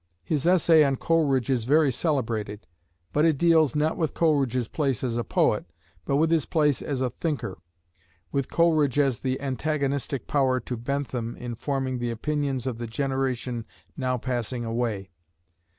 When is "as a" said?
5.03-5.23, 6.81-7.11